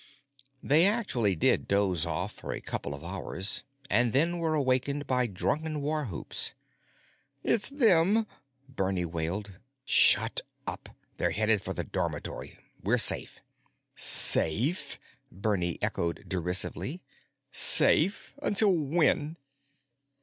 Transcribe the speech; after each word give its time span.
They 0.63 0.87
actually 0.87 1.35
did 1.35 1.67
doze 1.67 2.07
off 2.07 2.31
for 2.33 2.51
a 2.53 2.59
couple 2.59 2.95
of 2.95 3.03
hours, 3.03 3.61
and 3.87 4.13
then 4.13 4.39
were 4.39 4.55
awakened 4.55 5.05
by 5.05 5.27
drunken 5.27 5.79
war 5.79 6.05
whoops. 6.05 6.53
"It's 7.43 7.69
them!" 7.69 8.25
Bernie 8.67 9.05
wailed. 9.05 9.59
"Shut 9.85 10.41
up. 10.65 10.89
They're 11.17 11.29
heading 11.29 11.59
for 11.59 11.75
the 11.75 11.83
dormitory. 11.83 12.57
We're 12.81 12.97
safe." 12.97 13.41
"Safe!" 13.95 14.97
Bernie 15.31 15.77
echoed 15.83 16.27
derisively. 16.27 17.03
"Safe 17.51 18.33
until 18.41 18.71
when?" 18.71 19.37